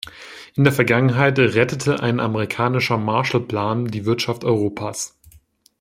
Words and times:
In 0.55 0.63
der 0.63 0.73
Vergangenheit 0.73 1.37
rettete 1.37 1.99
ein 2.01 2.19
amerikanischer 2.19 2.97
Marshall-Plan 2.97 3.85
die 3.85 4.03
Wirtschaft 4.03 4.43
Europas. 4.43 5.15